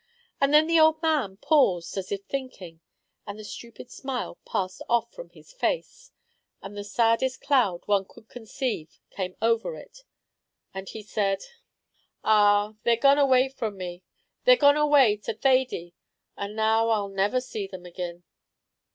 And 0.41 0.51
then 0.51 0.65
the 0.65 0.79
old 0.79 0.99
man 1.03 1.37
paused 1.37 1.95
as 1.95 2.11
if 2.11 2.23
thinking, 2.23 2.81
and 3.27 3.37
the 3.37 3.43
stupid 3.43 3.91
smile 3.91 4.39
passed 4.47 4.81
off 4.89 5.11
from 5.13 5.29
his 5.29 5.53
face, 5.53 6.11
and 6.59 6.75
the 6.75 6.83
saddest 6.83 7.39
cloud 7.41 7.81
one 7.85 8.05
could 8.09 8.27
conceive 8.27 8.97
came 9.11 9.35
over 9.43 9.75
it, 9.75 9.99
and 10.73 10.89
he 10.89 11.03
said, 11.03 11.43
"Ah, 12.23 12.73
they're 12.81 12.95
gone 12.97 13.19
away 13.19 13.47
from 13.47 13.77
me; 13.77 14.01
they're 14.43 14.55
gone 14.55 14.75
away 14.75 15.17
to 15.17 15.35
Thady, 15.35 15.93
and 16.35 16.55
now 16.55 16.89
I'll 16.89 17.09
never 17.09 17.39
see 17.39 17.67
them 17.67 17.85
agin." 17.85 18.23